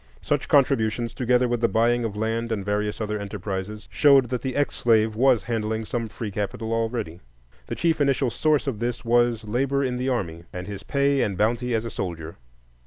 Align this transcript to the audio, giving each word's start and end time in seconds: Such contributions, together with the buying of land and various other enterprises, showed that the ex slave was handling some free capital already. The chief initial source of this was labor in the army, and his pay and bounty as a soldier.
Such 0.23 0.47
contributions, 0.47 1.13
together 1.13 1.47
with 1.47 1.61
the 1.61 1.67
buying 1.67 2.03
of 2.05 2.17
land 2.17 2.51
and 2.51 2.65
various 2.65 2.99
other 2.99 3.19
enterprises, 3.19 3.87
showed 3.91 4.29
that 4.29 4.41
the 4.41 4.55
ex 4.55 4.73
slave 4.75 5.15
was 5.15 5.43
handling 5.43 5.85
some 5.85 6.07
free 6.09 6.31
capital 6.31 6.73
already. 6.73 7.19
The 7.67 7.75
chief 7.75 8.01
initial 8.01 8.31
source 8.31 8.65
of 8.65 8.79
this 8.79 9.05
was 9.05 9.43
labor 9.43 9.83
in 9.83 9.97
the 9.97 10.09
army, 10.09 10.45
and 10.51 10.65
his 10.65 10.81
pay 10.81 11.21
and 11.21 11.37
bounty 11.37 11.75
as 11.75 11.85
a 11.85 11.91
soldier. 11.91 12.37